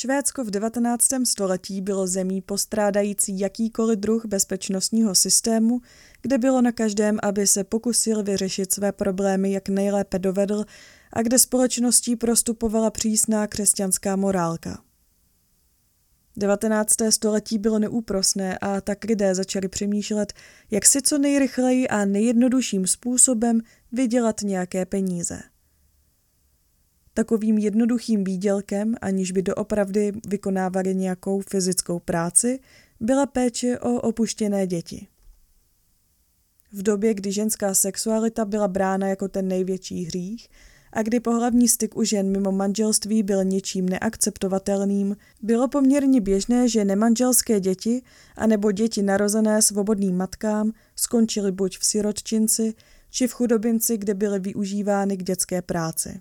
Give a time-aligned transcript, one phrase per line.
[0.00, 1.06] Švédsko v 19.
[1.24, 5.80] století bylo zemí postrádající jakýkoliv druh bezpečnostního systému,
[6.22, 10.64] kde bylo na každém, aby se pokusil vyřešit své problémy, jak nejlépe dovedl,
[11.12, 14.82] a kde společností prostupovala přísná křesťanská morálka.
[16.36, 16.94] 19.
[17.10, 20.32] století bylo neúprosné a tak lidé začali přemýšlet,
[20.70, 23.60] jak si co nejrychleji a nejjednodušším způsobem
[23.92, 25.49] vydělat nějaké peníze.
[27.14, 32.60] Takovým jednoduchým výdělkem, aniž by doopravdy vykonávali nějakou fyzickou práci,
[33.00, 35.06] byla péče o opuštěné děti.
[36.72, 40.48] V době, kdy ženská sexualita byla brána jako ten největší hřích
[40.92, 46.84] a kdy pohlavní styk u žen mimo manželství byl něčím neakceptovatelným, bylo poměrně běžné, že
[46.84, 48.02] nemanželské děti
[48.36, 52.74] anebo děti narozené svobodným matkám skončily buď v sirotčinci,
[53.10, 56.20] či v chudobinci, kde byly využívány k dětské práci.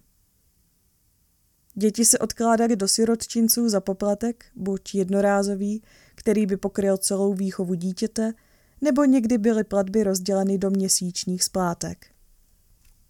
[1.80, 5.84] Děti se odkládaly do sirotčinců za poplatek, buď jednorázový,
[6.16, 8.34] který by pokryl celou výchovu dítěte,
[8.82, 12.06] nebo někdy byly platby rozděleny do měsíčních splátek.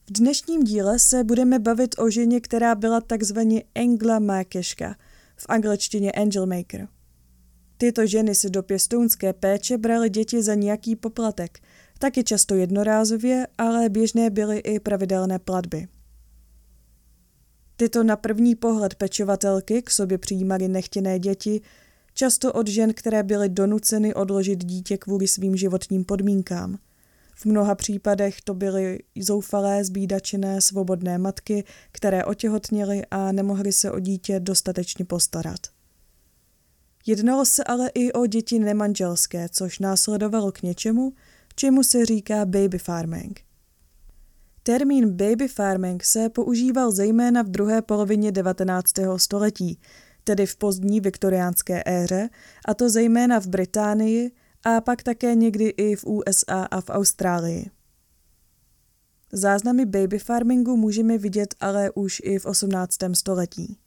[0.10, 4.96] V dnešním díle se budeme bavit o ženě, která byla takzvaně Engla Mákeška,
[5.36, 6.88] v angličtině Angel Maker.
[7.78, 11.60] Tyto ženy si do pěstounské péče braly děti za nějaký poplatek,
[12.00, 15.88] taky často jednorázově, ale běžné byly i pravidelné platby.
[17.80, 21.62] Tyto na první pohled pečovatelky k sobě přijímaly nechtěné děti,
[22.14, 26.78] často od žen, které byly donuceny odložit dítě kvůli svým životním podmínkám.
[27.36, 34.00] V mnoha případech to byly zoufalé, zbídačené, svobodné matky, které otěhotněly a nemohly se o
[34.00, 35.60] dítě dostatečně postarat.
[37.06, 41.14] Jednalo se ale i o děti nemanželské, což následovalo k něčemu,
[41.56, 43.42] čemu se říká baby farming–
[44.70, 48.92] Termín baby farming se používal zejména v druhé polovině 19.
[49.18, 49.80] století,
[50.24, 52.30] tedy v pozdní viktoriánské éře,
[52.66, 54.32] a to zejména v Británii
[54.64, 57.72] a pak také někdy i v USA a v Austrálii.
[59.32, 62.98] Záznamy baby farmingu můžeme vidět ale už i v 18.
[63.14, 63.78] století.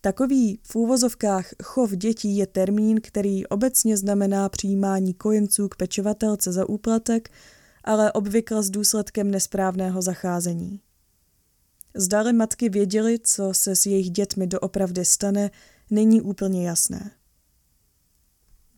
[0.00, 6.68] Takový v úvozovkách chov dětí je termín, který obecně znamená přijímání kojenců k pečovatelce za
[6.68, 7.30] úplatek
[7.88, 10.80] ale obvykle s důsledkem nesprávného zacházení.
[11.94, 15.50] Zdali matky věděly, co se s jejich dětmi doopravdy stane,
[15.90, 17.10] není úplně jasné.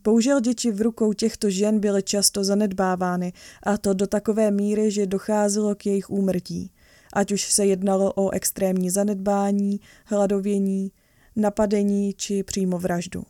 [0.03, 3.33] Bohužel děti v rukou těchto žen byly často zanedbávány,
[3.63, 6.73] a to do takové míry, že docházelo k jejich úmrtí,
[7.13, 10.93] ať už se jednalo o extrémní zanedbání, hladovění,
[11.37, 13.23] napadení či přímo vraždu.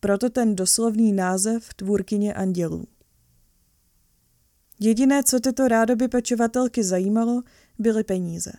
[0.00, 2.84] Proto ten doslovný název tvůrkyně andělů.
[4.82, 7.42] Jediné, co tyto rádoby pečovatelky zajímalo,
[7.78, 8.52] byly peníze.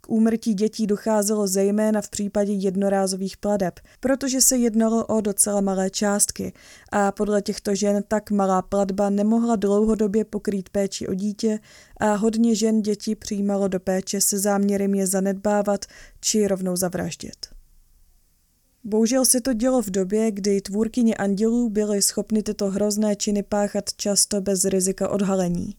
[0.00, 5.90] K úmrtí dětí docházelo zejména v případě jednorázových pladeb, protože se jednalo o docela malé
[5.90, 6.52] částky
[6.92, 11.58] a podle těchto žen tak malá platba nemohla dlouhodobě pokrýt péči o dítě
[12.00, 15.84] a hodně žen děti přijímalo do péče se záměrem je zanedbávat
[16.20, 17.53] či rovnou zavraždit.
[18.86, 23.92] Bohužel se to dělo v době, kdy tvůrkyně andělů byly schopny tyto hrozné činy páchat
[23.96, 25.76] často bez rizika odhalení.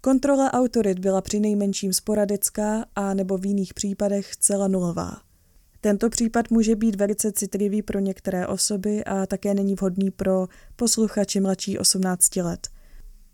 [0.00, 5.20] Kontrola autorit byla při nejmenším sporadická a nebo v jiných případech celá nulová.
[5.80, 11.40] Tento případ může být velice citlivý pro některé osoby a také není vhodný pro posluchače
[11.40, 12.68] mladší 18 let.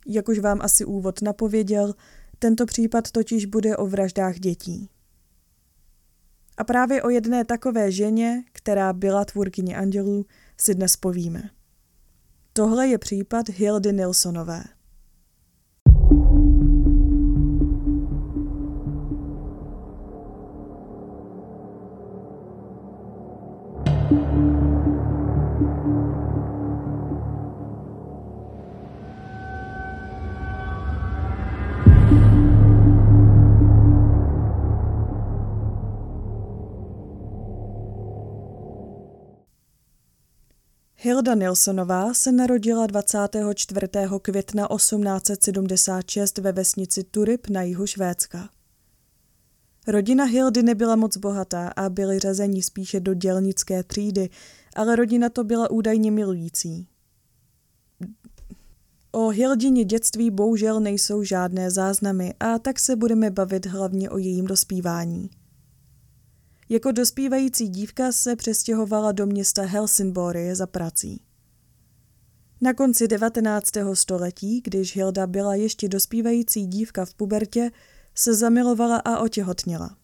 [0.07, 1.95] Jak už vám asi úvod napověděl,
[2.39, 4.89] tento případ totiž bude o vraždách dětí.
[6.57, 10.27] A právě o jedné takové ženě, která byla tvůrkyně andělů,
[10.61, 11.51] si dnes povíme.
[12.53, 14.65] Tohle je případ Hildy Nilsonové.
[41.35, 43.87] Nilsonová se narodila 24.
[44.23, 48.49] května 1876 ve vesnici Turip na jihu Švédska.
[49.87, 54.31] Rodina Hildy nebyla moc bohatá a byli řazení spíše do dělnické třídy,
[54.77, 56.89] ale rodina to byla údajně milující.
[59.13, 64.45] O Hildině dětství bohužel nejsou žádné záznamy a tak se budeme bavit hlavně o jejím
[64.45, 65.31] dospívání.
[66.69, 71.23] Jako dospívající dívka se přestěhovala do města Helsingborg za prací.
[72.61, 73.71] Na konci 19.
[73.95, 77.71] století, když Hilda byla ještě dospívající dívka v pubertě,
[78.15, 79.97] se zamilovala a otěhotněla.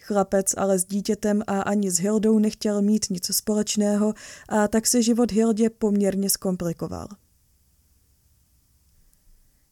[0.00, 4.14] Chlapec ale s dítětem a ani s Hildou nechtěl mít nic společného
[4.48, 7.08] a tak se život Hildě poměrně zkomplikoval.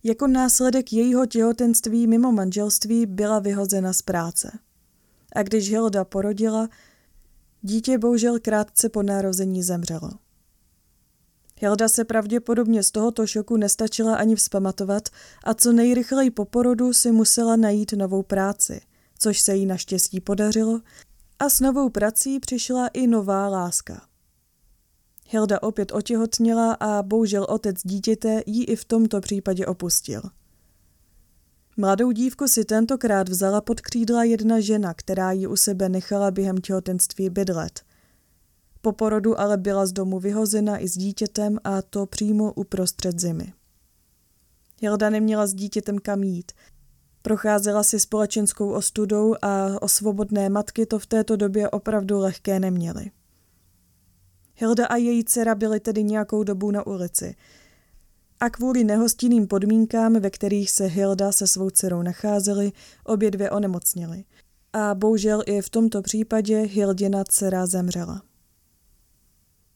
[0.02, 4.58] Jako následek jejího těhotenství mimo manželství byla vyhozena z práce.
[5.32, 6.68] A když Hilda porodila,
[7.62, 10.10] dítě bohužel krátce po narození zemřelo.
[11.60, 15.08] Hilda se pravděpodobně z tohoto šoku nestačila ani vzpamatovat
[15.44, 18.80] a co nejrychleji po porodu si musela najít novou práci,
[19.18, 20.80] což se jí naštěstí podařilo,
[21.38, 24.02] a s novou prací přišla i nová láska.
[25.28, 30.22] Hilda opět otěhotněla a bohužel otec dítěte ji i v tomto případě opustil.
[31.80, 36.58] Mladou dívku si tentokrát vzala pod křídla jedna žena, která ji u sebe nechala během
[36.58, 37.80] těhotenství bydlet.
[38.80, 43.52] Po porodu ale byla z domu vyhozena i s dítětem a to přímo uprostřed zimy.
[44.80, 46.52] Hilda neměla s dítětem kam jít.
[47.22, 53.10] Procházela si společenskou ostudou a o svobodné matky to v této době opravdu lehké neměly.
[54.54, 57.34] Hilda a její dcera byly tedy nějakou dobu na ulici.
[58.40, 62.72] A kvůli nehostinným podmínkám, ve kterých se Hilda se svou dcerou nacházely,
[63.04, 64.24] obě dvě onemocněly.
[64.72, 68.22] A bohužel i v tomto případě Hildina dcera zemřela.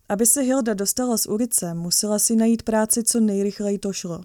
[0.08, 4.20] Aby se Hilda dostala z ulice, musela si najít práci co nejrychleji to šlo.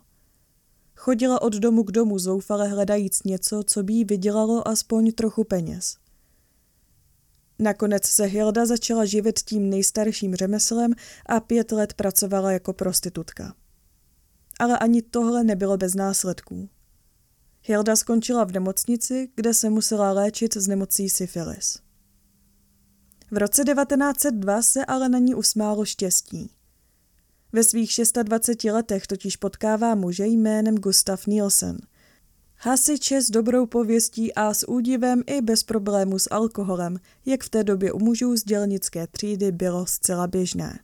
[0.95, 5.97] Chodila od domu k domu zoufale hledajíc něco, co by jí vydělalo aspoň trochu peněz.
[7.59, 10.93] Nakonec se Hilda začala živit tím nejstarším řemeslem
[11.25, 13.53] a pět let pracovala jako prostitutka.
[14.59, 16.69] Ale ani tohle nebylo bez následků.
[17.63, 21.79] Hilda skončila v nemocnici, kde se musela léčit z nemocí syfilis.
[23.31, 26.51] V roce 1902 se ale na ní usmálo štěstí.
[27.53, 27.91] Ve svých
[28.23, 31.77] 26 letech totiž potkává muže jménem Gustav Nielsen–
[32.59, 37.63] Hasiče s dobrou pověstí a s údivem i bez problémů s alkoholem, jak v té
[37.63, 40.79] době u mužů z dělnické třídy bylo zcela běžné.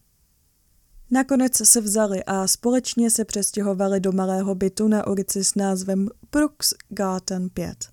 [1.13, 6.73] Nakonec se vzali a společně se přestěhovali do malého bytu na ulici s názvem Brooks
[6.89, 7.89] Garten 5.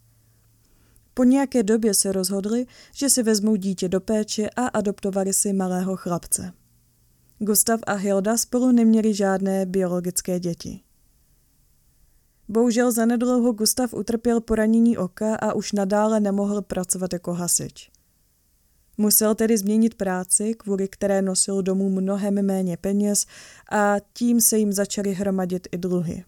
[1.14, 5.96] Po nějaké době se rozhodli, že si vezmou dítě do péče a adoptovali si malého
[5.96, 6.52] chlapce.
[7.38, 10.80] Gustav a Hilda spolu neměli žádné biologické děti.
[12.48, 17.90] Bohužel zanedlouho Gustav utrpěl poranění oka a už nadále nemohl pracovat jako hasič.
[19.00, 23.26] Musel tedy změnit práci, kvůli které nosil domů mnohem méně peněz
[23.72, 26.24] a tím se jim začaly hromadit i dluhy.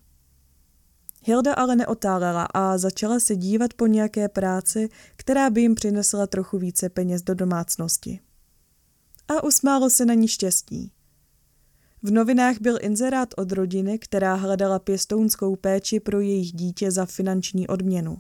[1.22, 6.58] Hilda ale neotálela a začala se dívat po nějaké práci, která by jim přinesla trochu
[6.58, 8.20] více peněz do domácnosti.
[9.28, 10.92] A usmálo se na ní štěstí.
[12.02, 17.69] V novinách byl inzerát od rodiny, která hledala pěstounskou péči pro jejich dítě za finanční
[17.69, 18.19] odměnu.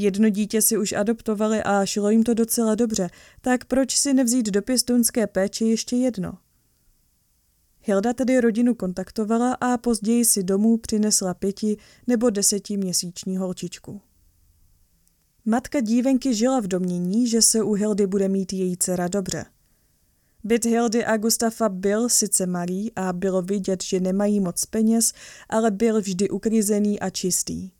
[0.00, 3.10] Jedno dítě si už adoptovali a šlo jim to docela dobře,
[3.40, 6.38] tak proč si nevzít do pěstounské péče ještě jedno?
[7.80, 14.00] Hilda tedy rodinu kontaktovala a později si domů přinesla pěti nebo desetiměsíční holčičku.
[15.44, 19.44] Matka dívenky žila v domění, že se u Hildy bude mít její dcera dobře–
[20.44, 25.12] Byt Hildy a Gustafa byl sice malý a bylo vidět, že nemají moc peněz,
[25.48, 27.70] ale byl vždy uklizený a čistý.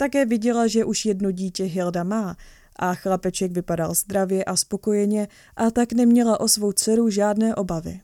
[0.00, 2.36] Také viděla, že už jedno dítě Hilda má
[2.76, 8.00] a chlapeček vypadal zdravě a spokojeně a tak neměla o svou dceru žádné obavy.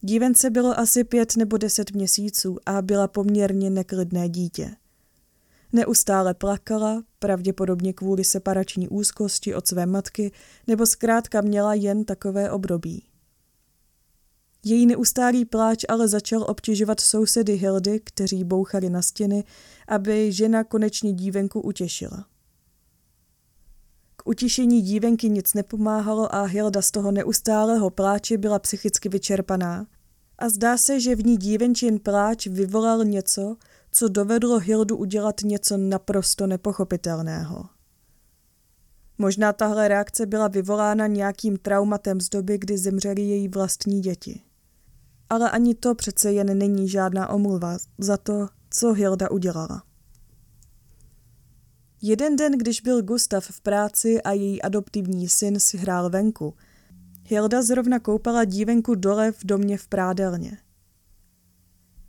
[0.00, 4.76] Dívence bylo asi pět nebo deset měsíců a byla poměrně neklidné dítě.
[5.72, 10.32] Neustále plakala, pravděpodobně kvůli separační úzkosti od své matky,
[10.66, 13.04] nebo zkrátka měla jen takové období.
[14.68, 19.44] Její neustálý pláč ale začal obtěžovat sousedy Hildy, kteří bouchali na stěny,
[19.88, 22.26] aby žena konečně dívenku utěšila.
[24.16, 29.86] K utišení dívenky nic nepomáhalo a Hilda z toho neustálého pláče byla psychicky vyčerpaná.
[30.38, 33.56] A zdá se, že v ní dívenčin pláč vyvolal něco,
[33.92, 37.64] co dovedlo Hildu udělat něco naprosto nepochopitelného.
[39.18, 44.45] Možná tahle reakce byla vyvolána nějakým traumatem z doby, kdy zemřeli její vlastní děti.
[45.30, 49.82] Ale ani to přece jen není žádná omluva za to, co Hilda udělala.
[52.02, 56.54] Jeden den, když byl Gustav v práci a její adoptivní syn si hrál venku,
[57.24, 60.58] Hilda zrovna koupala dívenku dole v domě v prádelně.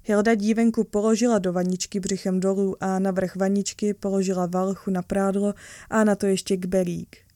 [0.03, 5.53] Hilda dívenku položila do vaničky břichem dolů a na vrch vaničky položila valchu na prádlo
[5.89, 7.26] a na to ještě kberík.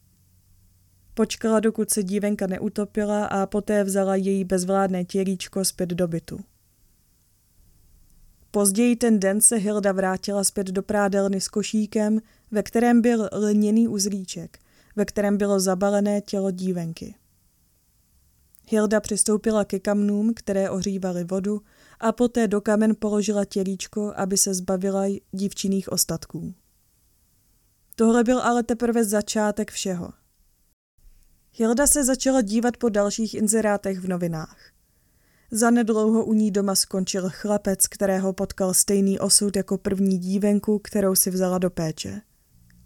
[1.22, 6.40] Počkala, dokud se dívenka neutopila a poté vzala její bezvládné tělíčko zpět do bytu.
[8.52, 12.20] Později ten den se Hilda vrátila zpět do prádelny s košíkem,
[12.52, 14.60] ve kterém byl lněný uzlíček,
[14.96, 17.16] ve kterém bylo zabalené tělo dívenky.
[18.68, 21.62] Hilda přistoupila ke kamnům, které ohřívaly vodu,
[22.00, 26.54] a poté do kamen položila tělíčko, aby se zbavila dívčiných ostatků.
[27.96, 30.21] Tohle byl ale teprve začátek všeho.
[31.54, 34.58] Hilda se začala dívat po dalších inzerátech v novinách.
[35.52, 41.32] Zanedlouho u ní doma skončil chlapec, kterého potkal stejný osud jako první dívenku, kterou si
[41.32, 42.22] vzala do péče.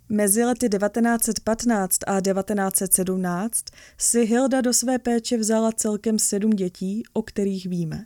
[0.09, 3.65] Mezi lety 1915 a 1917
[3.97, 8.05] si Hilda do své péče vzala celkem sedm dětí, o kterých víme.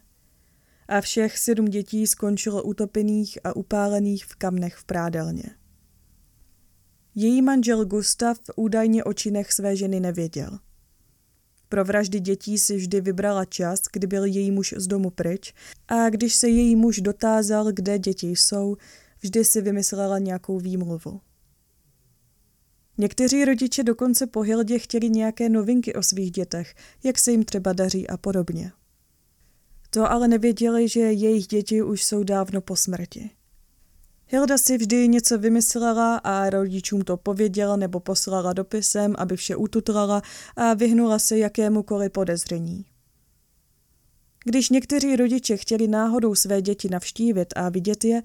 [0.88, 5.59] A všech sedm dětí skončilo utopených a upálených v kamnech v prádelně.
[7.22, 10.60] Její manžel Gustav údajně o činech své ženy nevěděl.
[11.70, 15.54] Pro vraždy dětí si vždy vybrala čas, kdy byl její muž z domu pryč
[15.88, 18.78] a když se její muž dotázal, kde děti jsou,
[19.20, 21.22] vždy si vymyslela nějakou výmluvu.
[22.98, 27.74] Někteří rodiče dokonce po Hildě chtěli nějaké novinky o svých dětech, jak se jim třeba
[27.74, 28.72] daří a podobně.
[29.90, 33.39] To ale nevěděli, že jejich děti už jsou dávno po smrti.
[34.32, 40.22] Hilda si vždy něco vymyslela a rodičům to pověděla nebo poslala dopisem, aby vše ututlala
[40.56, 42.86] a vyhnula se jakémukoliv podezření.
[44.46, 48.22] Když někteří rodiče chtěli náhodou své děti navštívit a vidět je,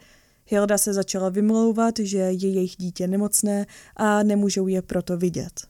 [0.46, 5.60] Hilda se začala vymlouvat, že je jejich dítě nemocné a nemůžou je proto vidět.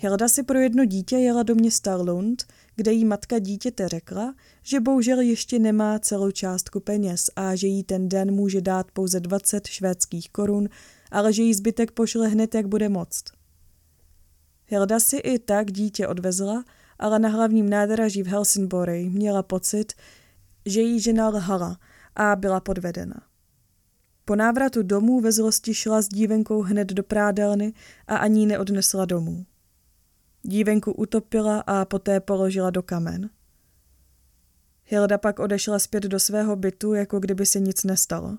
[0.00, 2.44] Hilda si pro jedno dítě jela do města Lund,
[2.76, 7.84] kde jí matka dítěte řekla, že bohužel ještě nemá celou částku peněz a že jí
[7.84, 10.68] ten den může dát pouze 20 švédských korun,
[11.10, 13.24] ale že jí zbytek pošle hned, jak bude moct.
[14.66, 16.64] Hilda si i tak dítě odvezla,
[16.98, 19.92] ale na hlavním nádraží v Helsingborg měla pocit,
[20.66, 21.78] že jí žena lhala
[22.16, 23.22] a byla podvedena.
[24.24, 27.72] Po návratu domů ve zlosti šla s dívenkou hned do prádelny
[28.06, 29.46] a ani neodnesla domů.
[30.42, 33.30] Dívenku utopila a poté položila do kamen.
[34.84, 38.38] Hilda pak odešla zpět do svého bytu, jako kdyby se nic nestalo.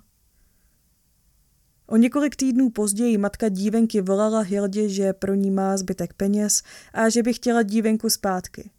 [1.88, 7.10] O několik týdnů později matka dívenky volala Hildě, že pro ní má zbytek peněz a
[7.10, 8.72] že by chtěla dívenku zpátky.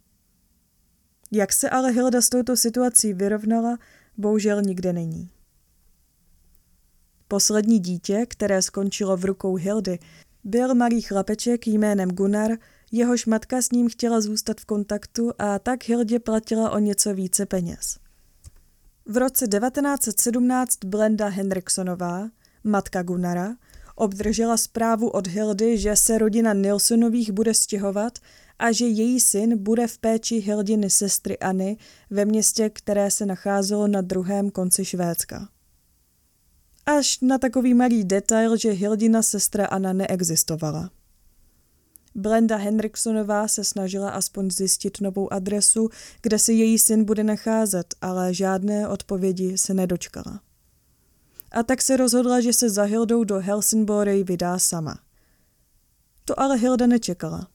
[1.32, 3.78] Jak se ale Hilda s touto situací vyrovnala,
[4.16, 5.30] bohužel nikde není.
[7.28, 9.98] Poslední dítě, které skončilo v rukou Hildy,
[10.44, 12.50] byl malý chlapeček jménem Gunnar,
[12.92, 17.46] jehož matka s ním chtěla zůstat v kontaktu a tak Hildě platila o něco více
[17.46, 17.98] peněz.
[19.06, 22.28] V roce 1917 Blenda Henriksonová,
[22.64, 23.56] matka Gunnara,
[23.94, 28.18] obdržela zprávu od Hildy, že se rodina Nilsonových bude stěhovat
[28.58, 31.76] a že její syn bude v péči Hildiny sestry Anny
[32.10, 35.48] ve městě, které se nacházelo na druhém konci Švédska.
[36.86, 40.90] Až na takový malý detail, že Hildina sestra Anna neexistovala.
[42.14, 45.88] Blenda Henriksonová se snažila aspoň zjistit novou adresu,
[46.22, 50.40] kde se její syn bude nacházet, ale žádné odpovědi se nedočkala.
[51.52, 54.98] A tak se rozhodla, že se za Hildou do Helsingborg vydá sama.
[56.24, 57.48] To ale Hilda nečekala.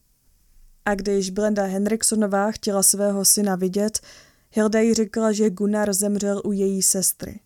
[0.85, 3.99] A když Blenda Henriksonová chtěla svého syna vidět,
[4.51, 7.39] Hilda jí řekla, že Gunnar zemřel u její sestry.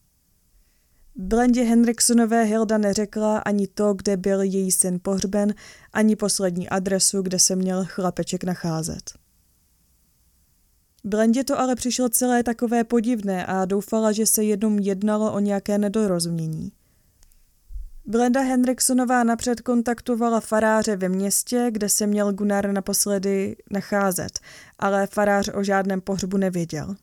[1.16, 5.54] Blendě Henriksonové Hilda neřekla ani to, kde byl její syn pohřben,
[5.94, 9.12] ani poslední adresu, kde se měl chlapeček nacházet.
[11.04, 15.78] Blendě to ale přišlo celé takové podivné a doufala, že se jednou jednalo o nějaké
[15.78, 16.72] nedorozumění.
[18.06, 24.40] Blenda Henriksonová napřed kontaktovala faráře ve městě, kde se měl Gunnar naposledy nacházet,
[24.80, 26.96] ale farář o žádném pohřbu nevěděl.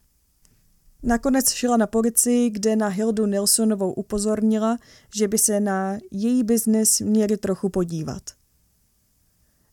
[1.02, 4.78] Nakonec šla na policii, kde na Hildu Nilsonovou upozornila,
[5.14, 8.22] že by se na její biznis měli trochu podívat.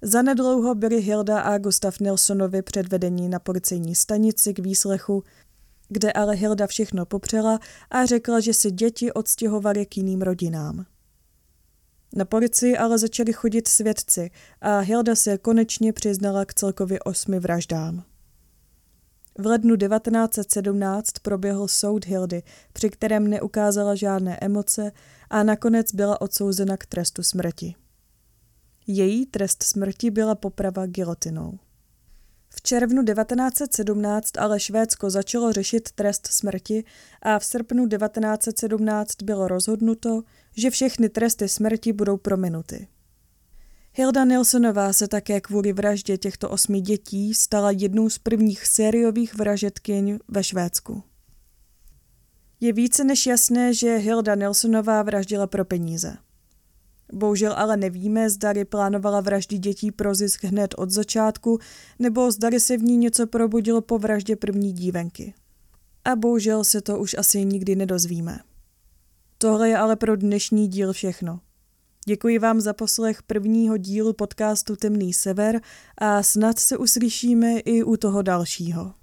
[0.01, 5.24] Zanedlouho byli Hilda a Gustav Nilsonovi předvedení na policejní stanici k výslechu,
[5.89, 10.86] kde ale Hilda všechno popřela a řekla, že si děti odstěhovali k jiným rodinám.
[12.13, 18.03] Na policii ale začali chodit svědci a Hilda se konečně přiznala k celkově osmi vraždám.
[19.37, 24.91] V lednu 1917 proběhl soud Hildy, při kterém neukázala žádné emoce
[25.29, 27.75] a nakonec byla odsouzena k trestu smrti.
[28.87, 31.59] Její trest smrti byla poprava gilotinou.
[32.49, 36.83] V červnu 1917 ale Švédsko začalo řešit trest smrti
[37.21, 40.21] a v srpnu 1917 bylo rozhodnuto,
[40.57, 42.87] že všechny tresty smrti budou prominuty.
[43.97, 50.19] Hilda Nilsonová se také kvůli vraždě těchto osmi dětí stala jednou z prvních sériových vražetkyň
[50.27, 51.03] ve Švédsku.
[52.59, 56.17] Je více než jasné, že Hilda Nilsonová vraždila pro peníze.
[57.13, 61.59] Bohužel ale nevíme, zdali plánovala vraždy dětí pro zisk hned od začátku,
[61.99, 65.33] nebo zdali se v ní něco probudilo po vraždě první dívenky.
[66.05, 68.39] A bohužel se to už asi nikdy nedozvíme.
[69.37, 71.39] Tohle je ale pro dnešní díl všechno.
[72.07, 75.62] Děkuji vám za poslech prvního dílu podcastu Temný sever
[75.97, 78.93] a snad se uslyšíme i u toho dalšího.